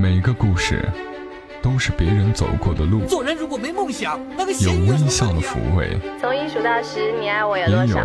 [0.00, 0.88] 每个故事
[1.60, 7.98] 都是别人走过的路，做人如果没梦想，那个有微笑的抚慰，从一数到十，你爱我有也有？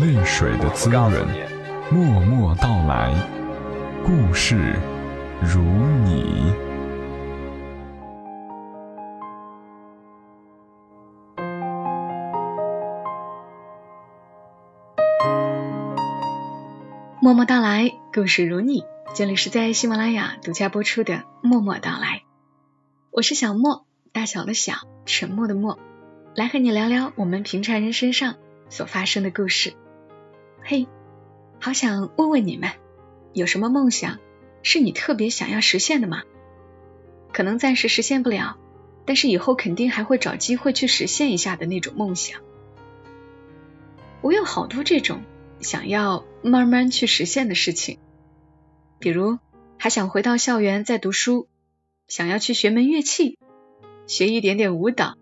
[0.00, 1.12] 泪水的滋润。
[1.90, 3.12] 默默到来，
[4.02, 4.74] 故事
[5.42, 5.60] 如
[6.02, 6.50] 你。
[17.20, 18.82] 默默到来，故事如你。
[19.10, 22.18] 这里是在喜马拉雅独家播出的《默默到来》，
[23.10, 25.78] 我是小莫，大小的小，沉默的默，
[26.34, 28.36] 来和你聊聊我们平常人身上
[28.70, 29.74] 所发生的故事。
[30.62, 30.86] 嘿，
[31.60, 32.70] 好想问问你们，
[33.34, 34.18] 有什么梦想
[34.62, 36.22] 是你特别想要实现的吗？
[37.34, 38.56] 可能暂时实现不了，
[39.04, 42.40] 但是以后肯定还会找机会去实现一下的那种梦想。
[44.22, 45.22] 我有好多这种
[45.60, 47.98] 想要慢慢去实现的事情。
[49.02, 49.40] 比如
[49.78, 51.48] 还想回到校园再读书，
[52.06, 53.36] 想要去学门乐器，
[54.06, 55.16] 学一点点舞蹈。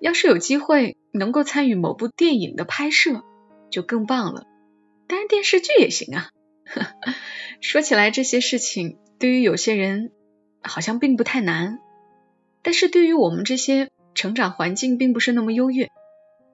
[0.00, 3.22] 要是有机会能够参与某部电影的拍摄，
[3.70, 4.46] 就更棒了。
[5.06, 6.28] 当然电视剧也行啊。
[7.62, 10.12] 说起来这些事情对于有些人
[10.60, 11.78] 好像并不太难，
[12.60, 15.88] 但是对于我们这些成长环境并不是那么优越，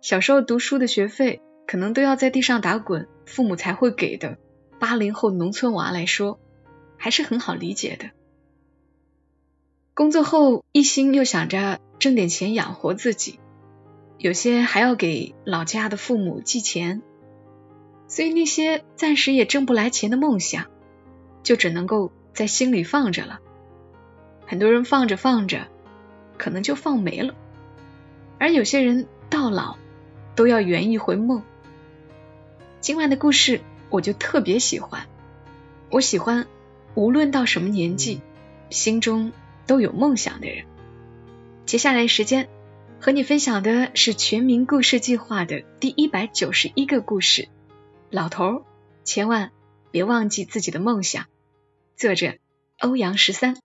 [0.00, 4.38] 小时候读书的学费可能都要在地上打滚，父母才会给的。
[4.84, 6.38] 八零后农村娃来说，
[6.98, 8.10] 还是很好理解的。
[9.94, 13.40] 工作后一心又想着挣点钱养活自己，
[14.18, 17.00] 有些还要给老家的父母寄钱，
[18.08, 20.66] 所以那些暂时也挣不来钱的梦想，
[21.42, 23.40] 就只能够在心里放着了。
[24.44, 25.66] 很多人放着放着，
[26.36, 27.34] 可能就放没了，
[28.38, 29.78] 而有些人到老
[30.34, 31.42] 都要圆一回梦。
[32.82, 33.62] 今晚的故事。
[33.94, 35.06] 我就特别喜欢，
[35.88, 36.48] 我喜欢
[36.96, 38.22] 无论到什么年纪，
[38.68, 39.30] 心中
[39.68, 40.64] 都有梦想的人。
[41.64, 42.48] 接下来时间
[43.00, 47.46] 和你分享的是全民故事计划的第一百九十一个故事。
[48.10, 48.62] 老头儿，
[49.04, 49.52] 千万
[49.92, 51.26] 别忘记自己的梦想。
[51.96, 52.34] 作者：
[52.80, 53.63] 欧阳十三。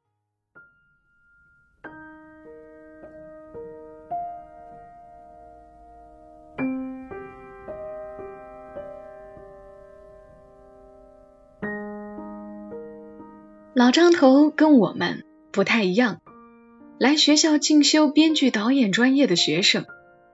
[13.79, 15.23] 老张头跟我们
[15.53, 16.19] 不太一样，
[16.97, 19.85] 来学校进修编剧导演专业的学生，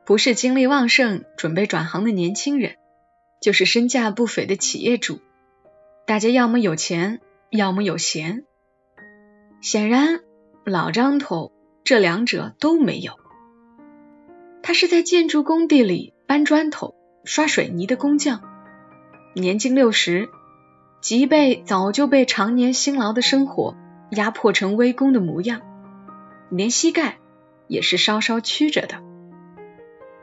[0.03, 2.78] 不是精力旺盛准备转行的年轻人，
[3.39, 5.19] 就是身价不菲的企业主。
[6.07, 8.45] 大家要么有钱，要么有闲。
[9.62, 10.22] 显然，
[10.63, 11.51] 老张头
[11.83, 13.13] 这两者都没有。
[14.63, 16.95] 他是在建筑工地里搬砖头、
[17.25, 18.41] 刷水泥的工匠，
[19.35, 20.29] 年近六十。
[21.01, 23.75] 脊背早就被常年辛劳的生活
[24.09, 25.61] 压迫成微弓的模样，
[26.50, 27.17] 连膝盖
[27.67, 29.03] 也是稍稍曲着的。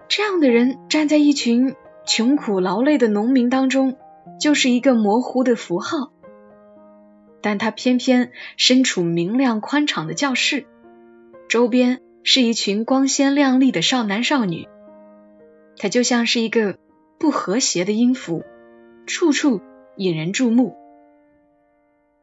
[0.08, 1.74] 这样的人站在一群
[2.04, 3.96] 穷苦劳累的农民当中，
[4.40, 6.12] 就是一个模糊的符号。
[7.40, 10.66] 但他偏偏身处明亮宽敞的教室，
[11.48, 14.68] 周边是一群光鲜亮丽的少男少女，
[15.76, 16.76] 他就像是一个
[17.18, 18.44] 不和谐的音符，
[19.06, 19.60] 处处。
[19.96, 20.76] 引人注目。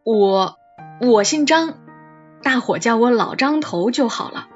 [0.03, 0.57] 我
[1.01, 1.75] 我姓张，
[2.41, 4.47] 大伙叫我老张头就好了。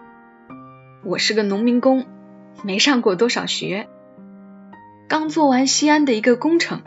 [1.06, 2.06] 我是个农民工，
[2.64, 3.88] 没上过多少学，
[5.08, 6.82] 刚做完西安的一个工程，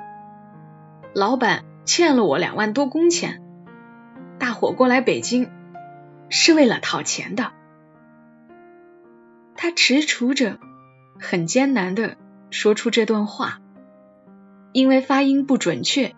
[1.14, 3.40] 老板欠了我两万多工钱，
[4.38, 5.48] 大伙过来北京
[6.28, 7.52] 是为了讨钱的。
[9.54, 10.58] 他踟蹰着，
[11.20, 12.16] 很艰难的
[12.50, 13.60] 说出这段话。
[14.72, 16.14] 因为发音不准确，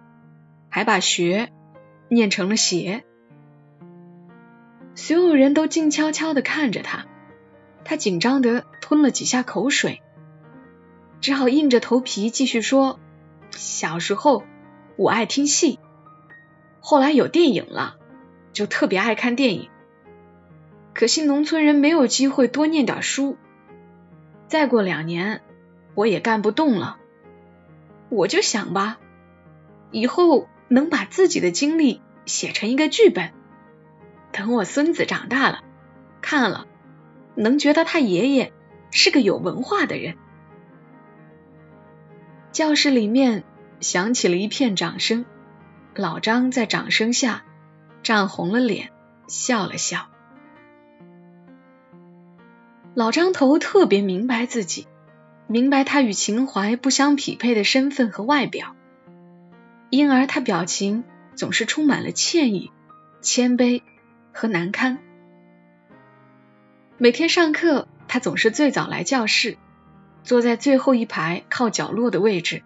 [0.69, 1.51] 还把“学”
[2.11, 3.05] 念成了“鞋”。
[4.95, 7.07] 所有人都静悄悄的看着他，
[7.85, 10.03] 他紧张的吞了几下口水，
[11.21, 12.99] 只好硬着头皮继续说
[13.55, 14.43] ：“小时候
[14.97, 15.79] 我爱听戏，
[16.81, 17.97] 后来有电影了，
[18.53, 19.71] 就特别爱看电影。
[20.95, 23.37] 可惜农村人没有机会多念点书。
[24.49, 25.43] 再过两年，
[25.95, 26.99] 我也干不动了。”
[28.09, 28.99] 我就想吧，
[29.91, 33.33] 以后能把自己的经历写成一个剧本，
[34.33, 35.63] 等我孙子长大了，
[36.21, 36.67] 看了
[37.35, 38.53] 能觉得他爷爷
[38.91, 40.17] 是个有文化的人。
[42.51, 43.45] 教室里面
[43.81, 45.25] 响起了一片掌声，
[45.95, 47.45] 老张在掌声下
[48.03, 48.91] 涨红了脸，
[49.29, 50.09] 笑了笑。
[52.95, 54.89] 老张头特别明白自己。
[55.51, 58.77] 明白他与情怀不相匹配的身份和外表，
[59.89, 61.05] 因而他表情
[61.37, 62.71] 总是充满了歉意、
[63.23, 63.81] 谦卑
[64.35, 64.99] 和难堪。
[66.99, 69.57] 每天上课，他总是最早来教室，
[70.23, 72.63] 坐在最后一排靠角落的位置。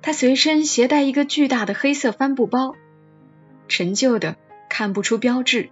[0.00, 2.74] 他随身携带一个巨大的黑色帆布包，
[3.68, 4.36] 陈旧的
[4.70, 5.68] 看不出标志，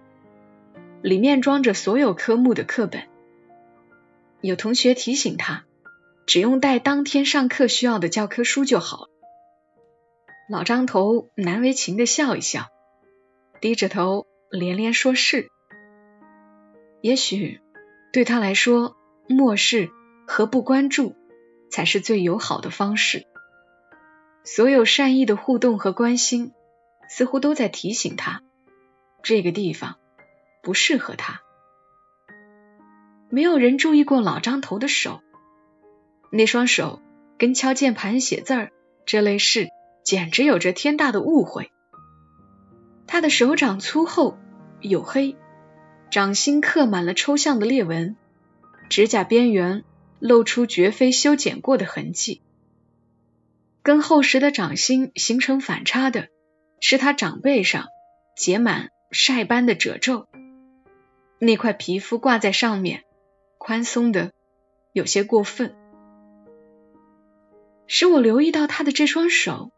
[1.01, 3.07] 里面装着所有科目的课本。
[4.41, 5.63] 有同学提醒他，
[6.29, 9.07] 只用带当天上课需要的教科书就好了。
[10.47, 12.67] 老张头难为情的笑一笑，
[13.61, 15.49] 低着头连连说是。
[17.01, 17.61] 也许
[18.13, 18.95] 对他来说，
[19.27, 19.89] 漠视
[20.27, 21.15] 和不关注
[21.71, 23.25] 才是最友好的方式。
[24.43, 26.51] 所有善意的互动和关心，
[27.09, 28.43] 似乎都在提醒他，
[29.23, 29.97] 这个地方
[30.61, 31.41] 不适合他。
[33.31, 35.23] 没有人注意过老张头的手，
[36.31, 37.01] 那双手
[37.37, 38.71] 跟敲键盘、写字儿
[39.05, 39.69] 这类事，
[40.03, 41.71] 简直有着天大的误会。
[43.07, 44.37] 他的手掌粗厚、
[44.81, 45.35] 黝黑。
[46.11, 48.15] 掌心刻满了抽象的裂纹，
[48.89, 49.83] 指甲边缘
[50.17, 52.41] 露出绝非修剪过的痕迹。
[53.83, 56.29] 跟厚实的掌心形成反差的
[56.79, 57.89] 是他掌背上
[58.35, 60.27] 结满晒斑的褶皱，
[61.37, 63.03] 那块皮肤挂在上面，
[63.59, 64.31] 宽松的
[64.93, 65.75] 有些过分。
[67.89, 69.71] 使我留意到他的这双手，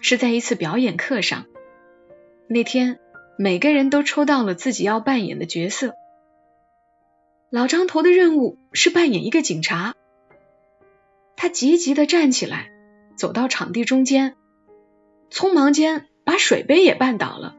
[0.00, 1.46] 是在一次表演课上，
[2.48, 3.00] 那天。
[3.38, 5.94] 每个人都抽到了自己要扮演的角色。
[7.48, 9.94] 老张头的任务是扮演一个警察。
[11.36, 12.70] 他急急的站起来，
[13.16, 14.36] 走到场地中间，
[15.30, 17.56] 匆忙间把水杯也绊倒了。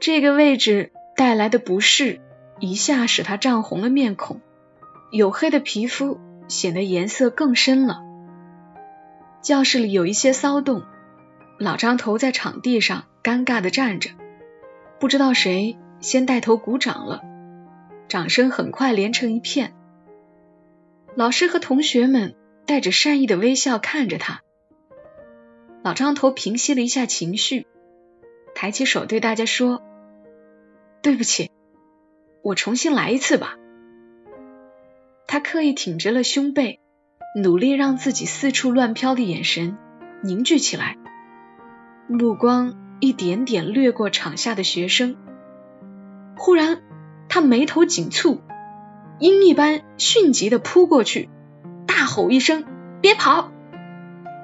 [0.00, 2.20] 这个位置带来的不适，
[2.58, 4.40] 一下使他涨红了面孔，
[5.12, 6.18] 黝黑的皮肤
[6.48, 8.02] 显得颜色更深了。
[9.42, 10.84] 教室里有一些骚动，
[11.58, 14.10] 老张头在场地上尴尬的站着。
[15.00, 17.22] 不知道谁先带头鼓掌了，
[18.06, 19.74] 掌声很快连成一片。
[21.16, 22.36] 老师和同学们
[22.66, 24.42] 带着善意的微笑看着他。
[25.82, 27.66] 老张头平息了一下情绪，
[28.54, 29.82] 抬起手对大家说
[31.02, 31.50] ：“对不起，
[32.42, 33.56] 我重新来一次吧。”
[35.26, 36.78] 他刻意挺直了胸背，
[37.34, 39.78] 努力让自己四处乱飘的眼神
[40.22, 40.96] 凝聚起来，
[42.08, 42.74] 目光。
[43.04, 45.16] 一点点掠过场下的学生，
[46.36, 46.82] 忽然
[47.28, 48.38] 他眉头紧蹙，
[49.18, 51.28] 鹰一般迅疾的扑过去，
[51.84, 52.62] 大吼一声
[53.02, 53.50] ：“别跑！”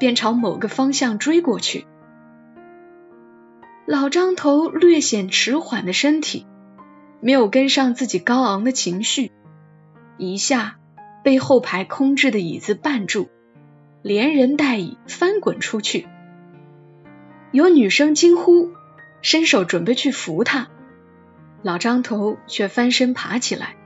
[0.00, 1.87] 便朝某个方向追过去。
[3.87, 6.44] 老张头略显迟缓的身体
[7.20, 9.31] 没有跟上自己高昂的情绪，
[10.17, 10.81] 一下
[11.23, 13.29] 被后排空置的椅子绊住，
[14.03, 16.06] 连人带椅翻滚出去。
[17.50, 18.73] 有女生惊呼，
[19.23, 20.69] 伸手准备去扶他，
[21.62, 23.76] 老张头却翻身爬起来，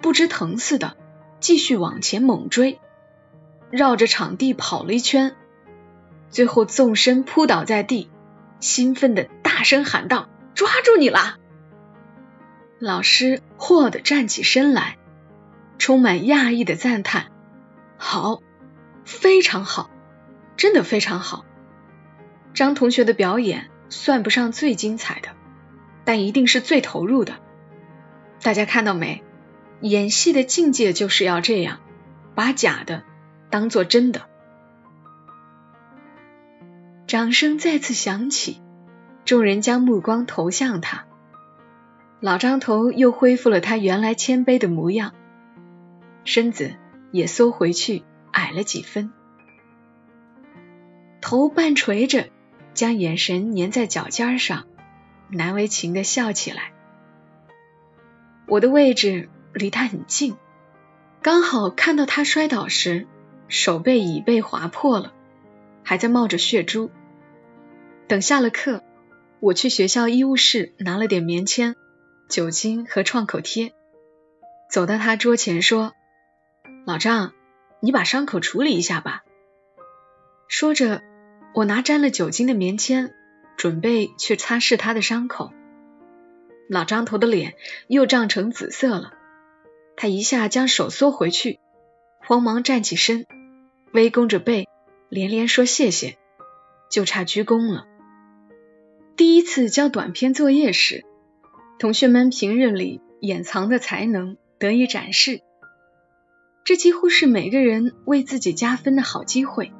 [0.00, 0.96] 不知疼似的
[1.40, 2.78] 继续往前猛追，
[3.70, 5.34] 绕着场地跑了一圈，
[6.30, 8.10] 最后纵身扑倒在地，
[8.60, 11.38] 兴奋的大声喊道：“抓住你了！”
[12.78, 14.98] 老师霍的站起身来，
[15.78, 17.32] 充满讶异的赞叹
[17.98, 18.42] ：“好，
[19.04, 19.90] 非常好，
[20.56, 21.44] 真的非常好。”
[22.54, 25.30] 张同学的表演算不上最精彩的，
[26.04, 27.34] 但一定是最投入的。
[28.42, 29.22] 大家看到没？
[29.80, 31.80] 演戏的境界就是要这样，
[32.34, 33.02] 把假的
[33.50, 34.22] 当做真的。
[37.06, 38.62] 掌声再次响起，
[39.24, 41.04] 众人将目光投向他。
[42.20, 45.12] 老张头又恢复了他原来谦卑的模样，
[46.24, 46.74] 身子
[47.12, 48.02] 也缩回去，
[48.32, 49.12] 矮了几分，
[51.20, 52.28] 头半垂着。
[52.74, 54.66] 将眼神粘在脚尖上，
[55.28, 56.72] 难为情的笑起来。
[58.48, 60.34] 我的位置离他很近，
[61.22, 63.06] 刚好看到他摔倒时
[63.46, 65.12] 手背已被划破了，
[65.84, 66.90] 还在冒着血珠。
[68.08, 68.82] 等下了课，
[69.38, 71.76] 我去学校医务室拿了点棉签、
[72.28, 73.72] 酒精和创口贴，
[74.68, 75.92] 走到他桌前说
[76.84, 77.32] ：“老张，
[77.80, 79.24] 你把伤口处理一下吧。”
[80.48, 81.02] 说着。
[81.56, 83.14] 我拿沾了酒精的棉签，
[83.56, 85.52] 准备去擦拭他的伤口。
[86.68, 87.54] 老张头的脸
[87.86, 89.12] 又涨成紫色了，
[89.96, 91.60] 他一下将手缩回去，
[92.18, 93.24] 慌忙站起身，
[93.92, 94.66] 微弓着背，
[95.08, 96.18] 连连说谢谢，
[96.90, 97.86] 就差鞠躬了。
[99.14, 101.04] 第一次交短篇作业时，
[101.78, 105.40] 同学们平日里掩藏的才能得以展示，
[106.64, 109.72] 这几乎是每个人为自己加分的好机会。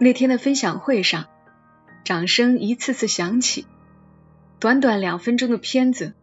[0.00, 1.26] 那天的分享会上，
[2.04, 3.66] 掌声一次次响起。
[4.58, 6.14] 短短两分钟的片子，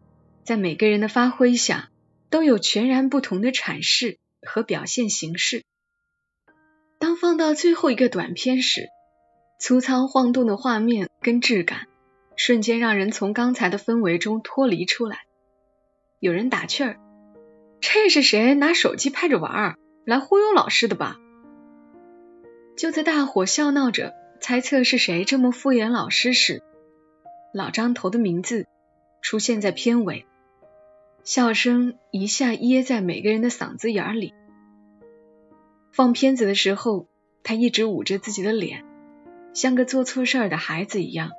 [0.43, 1.89] 在每个人的发挥下，
[2.29, 5.63] 都有全然不同的阐释和表现形式。
[6.99, 8.89] 当放到最后一个短片时，
[9.61, 11.87] 粗糙晃动的画面跟质感，
[12.35, 15.19] 瞬间让人从刚才的氛围中脱离出来。
[16.19, 16.99] 有人打趣儿
[17.85, 19.75] ：“这是谁拿手机拍着玩儿，
[20.05, 21.17] 来忽悠老师的吧？”
[22.77, 26.63] 就在大伙笑闹着猜测是谁这么敷衍老师时，
[27.53, 28.65] 老张头的名字
[29.21, 30.25] 出现在片尾，
[31.25, 34.33] 笑声一下噎在每个人的嗓子眼里。
[35.91, 37.09] 放片子的时候，
[37.43, 38.85] 他一直捂着自己的脸，
[39.53, 41.31] 像个做错事儿的孩子一样，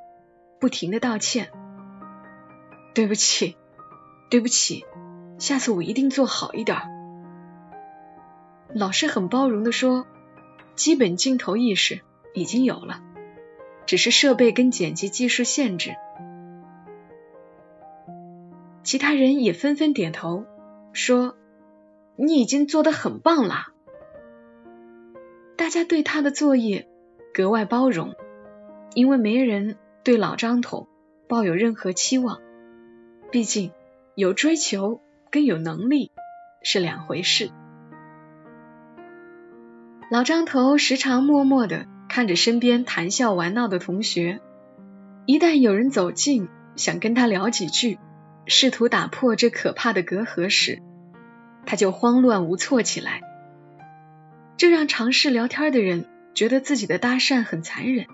[0.60, 1.50] 不停的道歉
[2.94, 3.56] ：“对不起，
[4.30, 4.84] 对不起，
[5.44, 6.78] 下次我一定做好一点。”
[8.72, 10.06] 老师很包容的说。
[10.74, 12.00] 基本镜头意识
[12.32, 13.00] 已经有了，
[13.86, 15.94] 只是设备跟剪辑技术限制。
[18.82, 20.44] 其他人也纷纷点头，
[20.92, 21.36] 说
[22.18, 23.68] ：“你已经做得很棒了。”
[25.56, 26.88] 大家对他的作业
[27.32, 28.16] 格外包容，
[28.94, 30.88] 因为没人对老张头
[31.28, 32.40] 抱有任何期望。
[33.30, 33.70] 毕竟
[34.16, 35.00] 有追求
[35.34, 36.12] 跟有能力
[36.62, 37.50] 是两回事。
[40.08, 44.40] 老张头时常默默地看着身边谈笑玩闹的同学，
[45.26, 47.98] 一旦有人走近，想跟他聊几句，
[48.46, 50.80] 试图打破这可怕的隔阂时，
[51.66, 53.20] 他就慌乱无措起来。
[54.56, 58.06] 这让尝试聊天的人觉得自己的搭讪很残忍。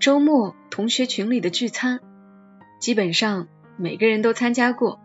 [0.00, 2.00] 周末同学群里的聚餐，
[2.80, 5.00] 基本上每个人都参加过。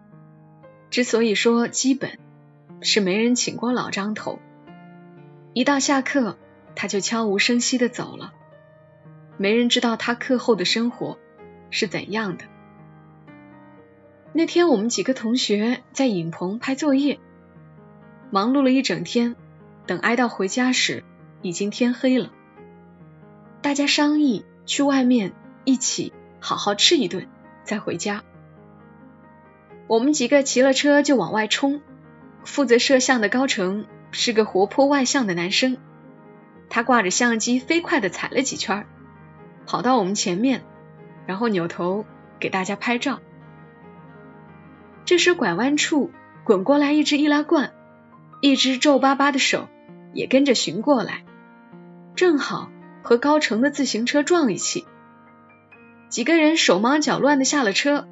[0.89, 2.17] 之所以说基本，
[2.81, 4.39] 是没人请过老张头。
[5.53, 6.37] 一到下课，
[6.75, 8.33] 他就悄无声息的走了，
[9.37, 11.17] 没人知道他课后的生活
[11.71, 12.45] 是怎样的。
[14.33, 17.19] 那天我们几个同学在影棚拍作业，
[18.29, 19.35] 忙碌了一整天，
[19.87, 21.03] 等挨到回家时，
[21.41, 22.31] 已经天黑了。
[23.61, 25.33] 大家商议去外面
[25.65, 27.27] 一起好好吃一顿，
[27.63, 28.23] 再回家。
[29.87, 31.81] 我们几个骑了车就往外冲，
[32.43, 33.85] 负责摄像的高成。
[34.09, 35.77] 是个活泼外向的男生，
[36.69, 38.87] 他挂着相机飞快的踩了几圈，
[39.65, 40.63] 跑到我们前面，
[41.25, 42.05] 然后扭头
[42.39, 43.19] 给大家拍照。
[45.03, 46.09] 这时拐弯处
[46.45, 47.73] 滚过来一只易拉罐，
[48.41, 49.67] 一只皱巴巴的手
[50.13, 51.25] 也跟着寻过来，
[52.15, 52.71] 正好
[53.03, 54.87] 和高成的自行车撞一起。
[56.07, 58.07] 几个人手忙脚乱的下了车，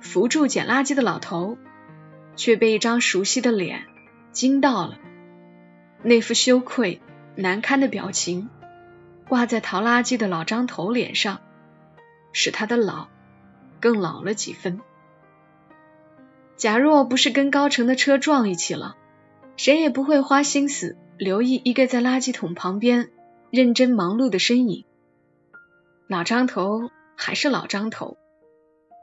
[0.00, 1.58] 扶住捡垃圾的老头，
[2.36, 3.86] 却被一张熟悉的脸
[4.32, 4.98] 惊到了。
[6.02, 7.00] 那副羞愧
[7.34, 8.48] 难堪的表情
[9.28, 11.40] 挂在淘垃圾的老张头脸上，
[12.32, 13.08] 使他的老
[13.80, 14.80] 更老了几分。
[16.56, 18.96] 假若不是跟高成的车撞一起了，
[19.56, 23.10] 谁也不会花心思留意一个在垃圾桶旁边
[23.50, 24.84] 认真忙碌的身影。
[26.08, 28.16] 老张头还是老张头，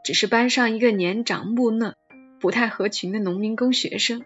[0.05, 1.95] 只是班上一个年长木讷、
[2.39, 4.23] 不太合群的农民工学生。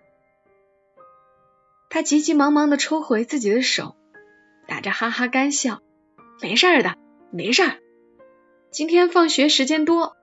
[1.89, 3.95] 他急急忙忙的抽回自己的手，
[4.67, 5.81] 打着哈哈干笑
[6.43, 6.97] ：“没事儿的，
[7.31, 7.79] 没事儿。
[8.71, 10.17] 今天放学时间多，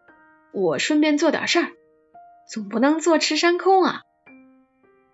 [0.53, 1.73] 我顺便做点事儿，
[2.47, 4.03] 总不能坐吃山空啊，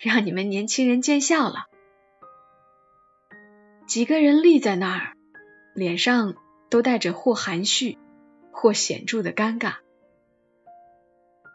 [0.00, 1.66] 让你们年轻人见笑了。”
[3.86, 5.12] 几个人立在那儿，
[5.76, 6.34] 脸上
[6.68, 7.96] 都带着或含蓄
[8.50, 9.74] 或显著的尴尬。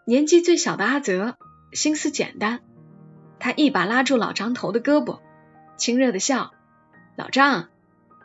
[0.10, 1.38] 年纪最小的阿泽
[1.74, 2.62] 心思简单。
[3.40, 5.20] 他一把拉住老张头的胳膊，
[5.76, 6.54] 亲热的笑
[7.18, 7.68] ：“老张，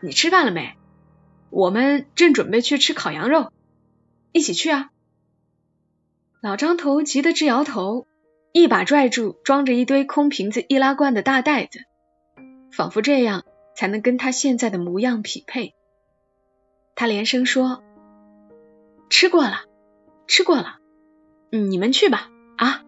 [0.01, 0.77] 你吃饭了没？
[1.51, 3.51] 我们正准备去吃烤羊肉，
[4.31, 4.91] 一起去啊！”
[6.41, 8.07] 老张头急得直摇头，
[8.53, 11.81] 一把拽住装着一堆空瓶子易拉罐的大袋子，
[12.71, 15.75] 仿佛这样才能跟他现在的模样匹配。
[16.95, 17.83] 他连声说
[19.11, 19.62] ：“吃过了，
[20.29, 20.79] 吃过了，
[21.52, 22.82] 嗯你们去吧，啊！”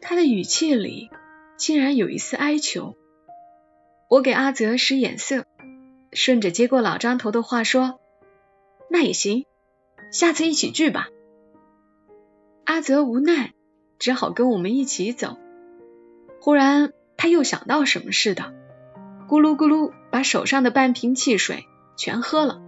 [0.00, 1.10] 他的语气里
[1.58, 2.96] 竟然有一丝哀求。
[4.08, 5.44] 我给阿泽使眼色，
[6.12, 8.00] 顺着接过老张头的话说
[8.90, 9.44] ：“那也行，
[10.10, 11.08] 下次一起聚吧。”
[12.64, 13.52] 阿泽无奈，
[13.98, 15.36] 只好跟我们一起走。
[16.40, 18.54] 忽然他又想到什么似的，
[19.28, 21.66] 咕噜咕噜把手上的半瓶汽水
[21.96, 22.62] 全喝了，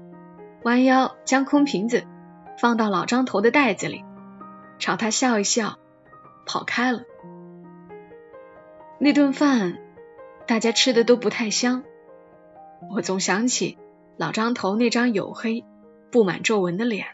[0.62, 2.04] 弯腰将空瓶子
[2.58, 4.04] 放到老张头的袋子里，
[4.78, 5.78] 朝他笑一笑，
[6.46, 7.04] 跑开了。
[8.98, 9.78] 那顿饭，
[10.46, 11.84] 大家吃的都不太香。
[12.94, 13.78] 我总想起
[14.16, 15.64] 老张头那张黝黑、
[16.10, 17.06] 布满皱纹的脸。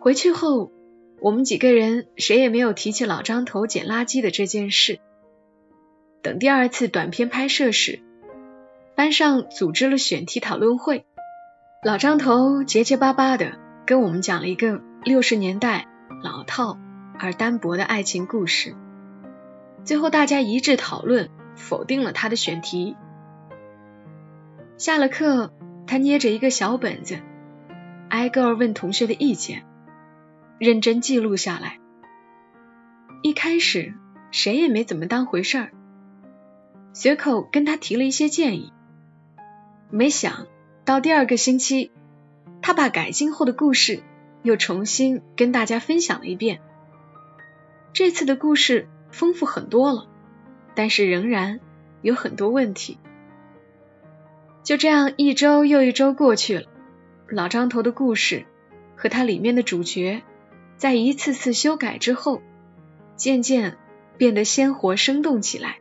[0.00, 0.70] 回去后，
[1.20, 5.00] 我们几个人谁也没有提起老张头捡垃圾的这件事。
[6.22, 8.00] 等第二次短片拍摄时，
[8.94, 11.04] 班上组织了选题讨论会，
[11.80, 13.56] 老张头结结巴巴的
[13.86, 15.86] 跟我们讲了一个六十年代
[16.24, 16.76] 老套
[17.20, 18.74] 而单薄的爱情故事。
[19.84, 22.96] 最后大家一致讨论否定了他的选题。
[24.76, 25.52] 下了课，
[25.86, 27.20] 他捏着一个小本子，
[28.08, 29.64] 挨个问同学的意见。
[30.58, 31.78] 认真记录下来。
[33.22, 33.94] 一开始
[34.32, 35.70] 谁也没怎么当回事儿，
[36.92, 38.72] 随口跟他提了一些建议。
[39.90, 40.48] 没想
[40.88, 41.90] 到第二个星期，
[42.62, 44.02] 他把改进后的故事
[44.42, 46.62] 又重新跟大家分享了一遍。
[47.92, 50.08] 这次的故事丰富很多了，
[50.74, 51.60] 但是仍然
[52.00, 52.96] 有很多问题。
[54.62, 56.64] 就这样一周又一周过去了，
[57.28, 58.46] 老张头的故事
[58.96, 60.22] 和他里面的主角。
[60.78, 62.40] 在一次次修改之后，
[63.14, 63.76] 渐渐
[64.16, 65.80] 变得鲜活生动起来。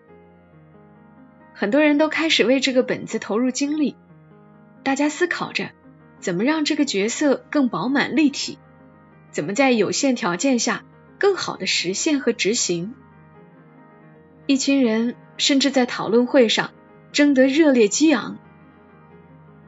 [1.54, 3.96] 很多人都开始为这个本子投入精力，
[4.88, 5.72] 大家思考着
[6.22, 8.58] 怎么让这个角色更饱满立体，
[9.32, 10.86] 怎么在有限条件下
[11.20, 12.96] 更好的实现和执行。
[14.46, 16.72] 一群人甚至在讨论会上
[17.12, 18.38] 争得热烈激昂。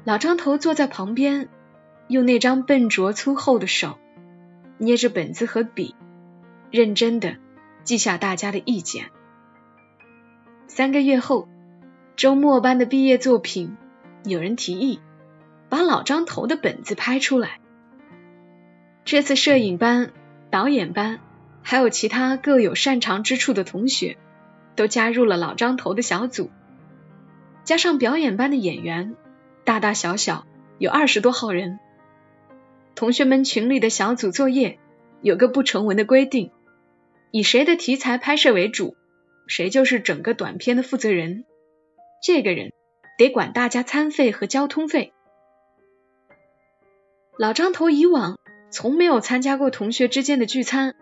[0.05, 1.49] 老张头坐在旁边，
[2.07, 3.99] 用那张笨拙粗厚的手。
[4.77, 5.95] 捏着本子和笔，
[6.71, 7.35] 认真的
[7.83, 9.07] 记下大家的意见。
[10.67, 11.49] 三个月后，
[12.15, 13.75] 周末班的毕业作品，
[14.23, 15.01] 有人提议
[15.69, 17.59] 把老张头的本子拍出来。
[19.05, 20.11] 这次摄影班、
[20.51, 21.19] 导演班，
[21.63, 24.17] 还有其他各有擅长之处的同学，
[24.75, 26.49] 都加入了老张头的小组。
[27.63, 29.15] 加上表演班的演员，
[29.63, 30.45] 大大小小
[30.79, 31.79] 有二十多号人。
[32.95, 34.79] 同学们群里的小组作业
[35.21, 36.51] 有个不成文的规定：
[37.31, 38.95] 以谁的题材拍摄为主，
[39.47, 41.45] 谁就是整个短片的负责人。
[42.23, 42.73] 这个人
[43.17, 45.13] 得管大家餐费和交通费。
[47.39, 48.37] 老张头以往
[48.69, 50.95] 从没有参加过同学之间的聚餐，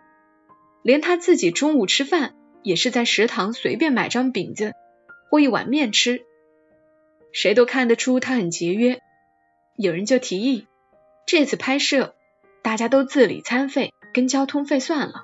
[0.83, 4.73] 连他自己中午吃饭也是在食堂随便买张饼子
[5.31, 6.21] 或一碗面吃。
[7.31, 9.01] 谁都看得出他很节约。
[9.77, 10.67] 有人就提议。
[11.25, 12.13] 这次拍摄，
[12.61, 15.23] 大家都自理餐费跟交通费算了，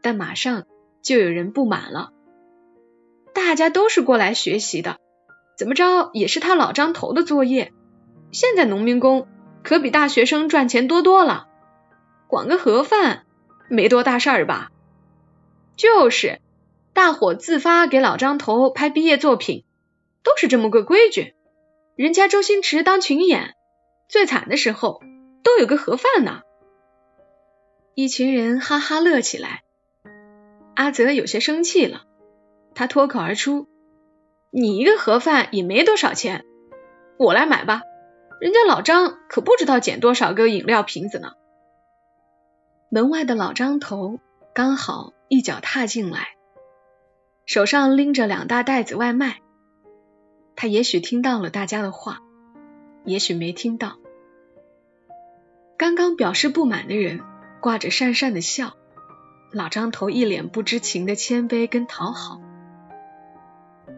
[0.00, 0.64] 但马上
[1.02, 2.12] 就有人不满了。
[3.34, 5.00] 大家都是过来学习的，
[5.58, 7.72] 怎么着也是他老张头的作业。
[8.30, 9.26] 现在农民工
[9.62, 11.48] 可比大学生赚钱多多了，
[12.26, 13.24] 管个盒饭
[13.68, 14.70] 没多大事儿吧？
[15.76, 16.40] 就是，
[16.92, 19.64] 大伙自发给老张头拍毕业作品，
[20.22, 21.34] 都是这么个规矩。
[21.96, 23.54] 人家周星驰当群演。
[24.08, 25.00] 最惨的时候
[25.44, 26.40] 都有个盒饭呢，
[27.94, 29.62] 一群人哈哈乐起来。
[30.74, 32.02] 阿泽有些生气了，
[32.74, 33.68] 他脱口而出
[34.50, 36.44] ：“你一个盒饭也没多少钱，
[37.18, 37.82] 我来买吧。
[38.40, 41.32] 人家老张可不知道捡多少个饮料瓶子呢。”
[42.90, 44.18] 门外的老张头
[44.54, 46.36] 刚好一脚踏进来，
[47.46, 49.40] 手上拎着两大袋子外卖。
[50.56, 52.20] 他也许听到了大家的话。
[53.06, 53.96] 也许没听到，
[55.78, 57.22] 刚刚表示不满的人
[57.62, 58.74] 挂着讪讪的笑，
[59.52, 62.42] 老张头一脸不知情的谦卑跟讨好。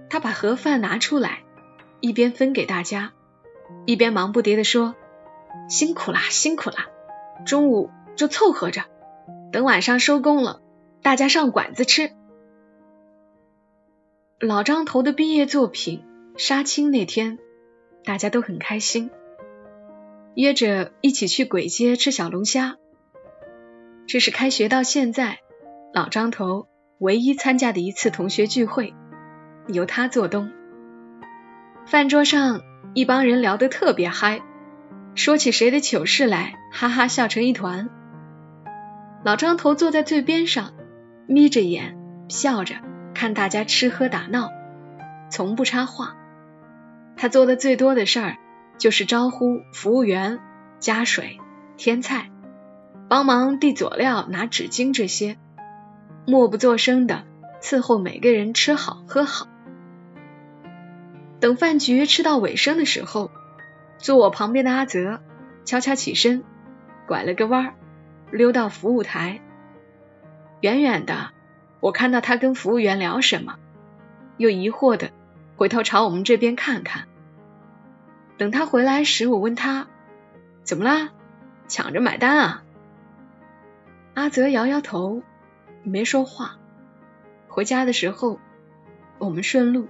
[0.09, 1.43] 他把盒饭拿出来，
[1.99, 3.13] 一边分给大家，
[3.87, 4.95] 一边忙不迭的说
[5.69, 6.89] ：“辛苦啦，辛苦啦，
[7.47, 8.83] 中午就凑合着，
[9.53, 10.61] 等晚上收工了，
[11.03, 12.11] 大家上馆子吃。”
[14.41, 16.05] 老张头的毕业作品
[16.37, 17.39] 杀青那天。
[18.05, 19.13] 大家都很开心，
[20.35, 22.77] 约着一起去簋街吃小龙虾。
[24.09, 25.39] 这是开学到现在
[25.95, 26.67] 老张头
[26.99, 28.93] 唯一参加的一次同学聚会，
[29.69, 30.51] 由他做东。
[31.87, 32.63] 饭桌上
[32.95, 34.43] 一帮人聊得特别嗨，
[35.15, 37.89] 说起谁的糗事来，哈哈笑成一团。
[39.25, 40.75] 老张头坐在最边上，
[41.27, 41.97] 眯着眼
[42.29, 42.75] 笑着
[43.15, 44.51] 看大家吃喝打闹，
[45.31, 46.17] 从不插话。
[47.17, 48.37] 他做的最多的事儿
[48.79, 50.39] 就是招呼服务员
[50.79, 51.39] 加水、
[51.79, 52.31] 添菜、
[53.09, 55.39] 帮忙递佐料、拿纸巾这些，
[56.27, 57.25] 默不作声的
[57.63, 59.47] 伺候每个人吃好喝好。
[61.43, 63.33] 等饭局吃到尾声的时候，
[63.99, 65.21] 坐我旁边的阿泽
[65.65, 66.45] 悄悄起身，
[67.09, 67.75] 拐了个弯，
[68.31, 69.41] 溜到服务台。
[70.61, 71.33] 远远的，
[71.81, 73.57] 我看到他跟服务员聊什么，
[74.37, 75.11] 又疑惑的。
[75.57, 77.09] 回头朝我们这边看看，
[78.39, 79.89] 等他回来时，我问他
[80.63, 81.11] 怎么啦，
[81.67, 82.63] 抢着买单啊？
[84.15, 85.25] 阿泽摇摇头，
[85.83, 86.59] 没说话。
[87.49, 88.39] 回家的时候，
[89.19, 89.89] 我们顺路，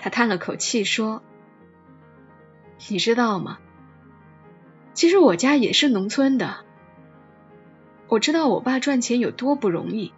[0.00, 1.22] 他叹了口气说
[2.88, 3.58] ：“你知道吗？
[4.94, 6.64] 其实我家也是农村的。
[8.08, 10.12] 我知道我爸赚钱有多不容易。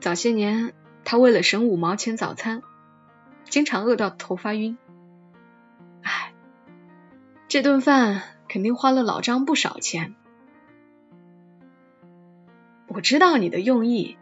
[0.00, 0.72] 早些年，
[1.04, 2.62] 他为了省五毛钱早餐，
[3.44, 4.78] 经常饿到头发晕。
[6.02, 6.32] 唉，
[7.48, 10.14] 这顿饭肯定花了老张不少钱。
[12.88, 14.16] 我知道你的用意。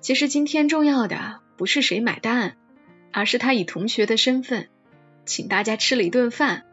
[0.00, 2.56] 其实今天重要的不是谁买单，
[3.12, 4.68] 而是他以同学的身份
[5.24, 6.64] 请大家吃了一顿饭。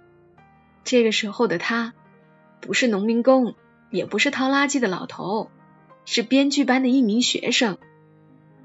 [0.84, 1.94] 这个时候的他。”
[2.60, 3.54] 不是农民工，
[3.92, 5.52] 也不是掏垃圾的老头，
[6.06, 7.78] 是编剧班的一名学生。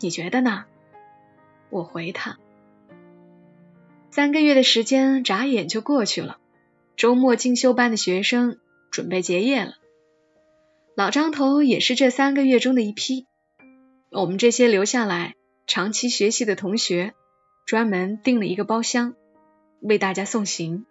[0.00, 0.64] 你觉得呢？
[1.68, 2.38] 我回他。
[4.10, 6.38] 三个月的时间眨眼就过去了，
[6.96, 8.58] 周末进修班的学生
[8.90, 9.74] 准备结业了。
[10.96, 13.26] 老张头也是这三个月中的一批。
[14.10, 15.34] 我们这些留下来
[15.66, 17.12] 长期学习的同学，
[17.64, 19.14] 专门订了一个包厢，
[19.80, 20.84] 为大家送行。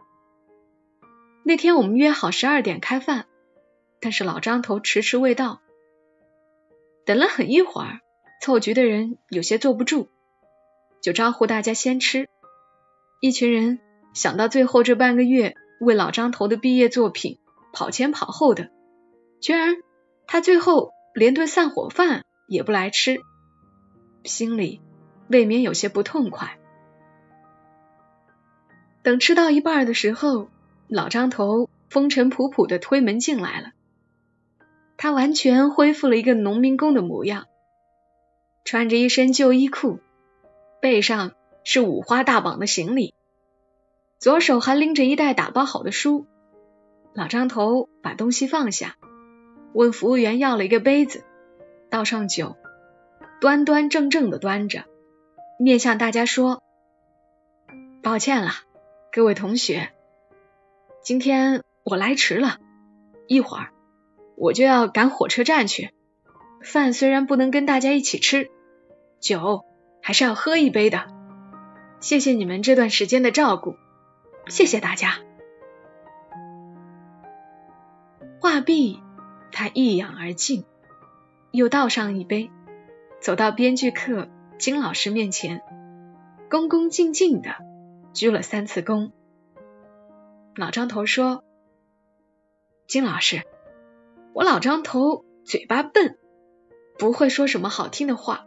[1.44, 3.26] 那天我们约好十二点开饭，
[4.00, 5.62] 但是老张头迟迟未到。
[7.06, 8.00] 等了很一会儿，
[8.42, 10.08] 凑局的人有些坐不住，
[11.02, 12.30] 就招呼大家先吃。
[13.20, 13.80] 一群人
[14.14, 17.40] 想到最后这半个月为老张头的毕业作品
[17.74, 18.72] 跑前跑后的，
[19.42, 19.76] 居然
[20.28, 23.20] 他最后连顿散伙饭也不来吃，
[24.24, 24.80] 心里
[25.28, 26.60] 未免有些不痛快。
[29.04, 30.50] 等吃到一半的时候。
[30.94, 33.72] 老张头风尘仆仆的推门进来了，
[34.98, 37.46] 他完全恢复了一个农民工的模样，
[38.66, 40.02] 穿着一身旧衣裤，
[40.82, 41.32] 背上
[41.64, 43.14] 是五花大绑的行李，
[44.20, 46.26] 左手还拎着一袋打包好的书。
[47.14, 48.98] 老张头把东西放下，
[49.72, 51.24] 问服务员要了一个杯子，
[51.90, 52.58] 倒上酒，
[53.40, 54.84] 端端正正的端着，
[55.58, 56.62] 面向大家说
[58.04, 58.52] ：“抱歉了，
[59.12, 59.90] 各位同学。”
[61.04, 62.60] 今天我来迟了，
[63.28, 63.70] 一会儿
[64.38, 65.90] 我就要赶火车站去。
[66.64, 68.52] 饭虽然不能跟大家一起吃，
[69.20, 69.66] 酒
[70.02, 71.08] 还是要喝一杯的。
[72.00, 73.76] 谢谢你们这段时间的照顾，
[74.48, 75.20] 谢谢大家。
[78.40, 79.02] 话毕，
[79.52, 80.66] 他一仰而尽，
[81.52, 82.52] 又倒上一杯，
[83.20, 85.62] 走到编剧课金老师面前，
[86.50, 87.56] 恭恭敬敬的
[88.14, 89.12] 鞠了三次躬。
[90.56, 91.44] 老张头说
[92.88, 93.44] ：“金老师，
[94.34, 96.18] 我老张头嘴巴笨，
[97.00, 98.46] 不会说什么好听的话，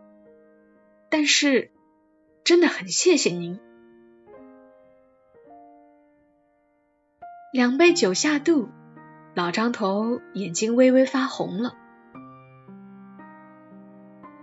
[1.09, 1.73] 但是
[2.45, 3.59] 真的很谢谢您。”
[7.53, 8.69] 两杯酒下肚，
[9.35, 11.77] 老张头眼睛微微发红了。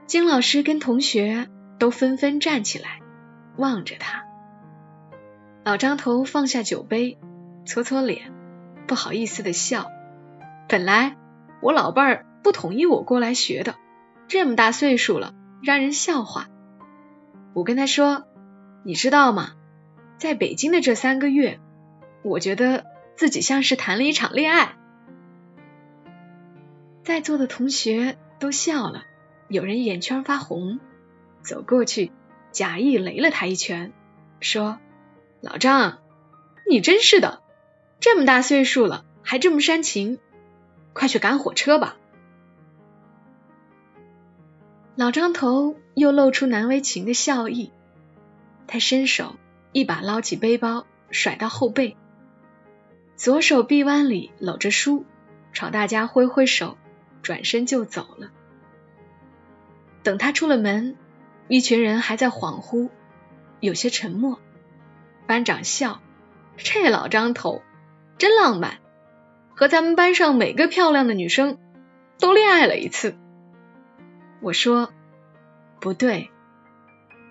[0.07, 3.01] 金老师跟同学都纷纷站起来，
[3.57, 4.30] 望着他。
[5.63, 7.17] 老张头放下酒杯。
[7.63, 8.33] 搓搓脸，
[8.87, 9.91] 不好意思的笑。
[10.67, 11.15] 本来
[11.61, 13.75] 我老伴儿不同意我过来学的，
[14.27, 16.47] 这么大岁数了，让人笑话。
[17.53, 18.25] 我跟他说
[18.83, 19.51] ：“你知道吗？
[20.17, 21.59] 在北京的这三个月，
[22.23, 24.75] 我觉得自己像是谈了一场恋爱。”
[27.05, 29.03] 在座的同学都笑了，
[29.49, 30.79] 有人眼圈发红，
[31.43, 32.11] 走过去
[32.51, 33.93] 假意擂了他一拳，
[34.39, 34.79] 说
[35.41, 35.99] ：“老张，
[36.69, 37.41] 你真是的。”
[37.99, 40.17] 这么大岁数了，还这么煽情，
[40.93, 41.97] 快去赶火车吧！
[44.95, 47.71] 老张头又露出难为情的笑意，
[48.65, 49.35] 他伸手
[49.71, 51.95] 一把捞起背包，甩到后背，
[53.15, 55.05] 左手臂弯里搂着书，
[55.53, 56.75] 朝大家挥挥手，
[57.21, 58.31] 转身就走了。
[60.01, 60.95] 等他出了门，
[61.47, 62.89] 一群人还在恍惚，
[63.59, 64.39] 有些沉默。
[65.31, 66.01] 班长笑
[66.59, 67.61] ：“这老张头。”
[68.19, 68.79] 真浪漫，
[69.55, 71.57] 和咱们班上每个漂亮的女生
[72.19, 73.15] 都恋爱了一次。
[74.41, 74.91] 我说
[75.79, 76.31] 不对，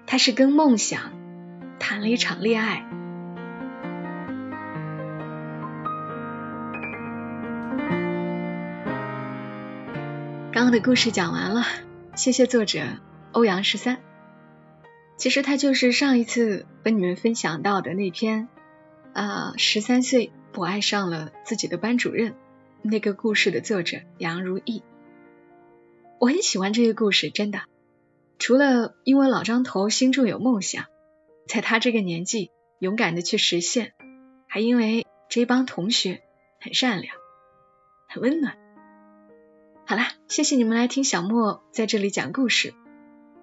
[0.06, 1.12] 他是跟梦想
[1.78, 2.86] 谈了一场恋爱。
[10.50, 11.64] 刚刚的故事讲完了，
[12.14, 12.80] 谢谢作者
[13.32, 13.98] 欧阳十三。
[15.20, 18.48] 其实他就是上一次和你们分享到的那篇
[19.12, 20.32] 啊，十三岁。
[20.56, 22.34] 我爱上了自己的班主任，
[22.80, 24.82] 那个故事的作者杨如意。
[26.18, 27.60] 我很喜欢这个故事，真的。
[28.38, 30.86] 除了因为老张头心中有梦想，
[31.46, 33.92] 在他这个年纪勇敢的去实现，
[34.48, 36.22] 还因为这帮同学
[36.60, 37.14] 很善良、
[38.08, 38.56] 很温暖。
[39.84, 42.72] 好啦，谢谢你们来听小莫在这里讲故事。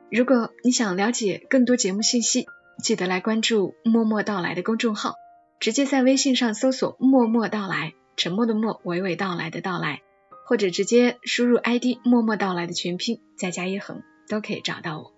[0.10, 2.48] 如果你想了解更多节目信息，
[2.82, 5.15] 记得来关注“默默到来”的公众号，
[5.60, 10.02] 直接在微信上搜索“默默到来”，沉默的默，娓娓道来的到来，
[10.46, 15.13] 或者直接输入 ID“ 默默到来”的全拼，再加一横，都可以找到我。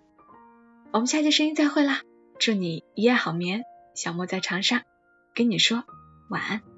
[0.92, 2.00] 我们下期声音再会啦！
[2.40, 3.62] 祝你一夜好眠，
[3.94, 4.82] 小莫在长沙
[5.34, 5.84] 跟你说
[6.30, 6.69] 晚安。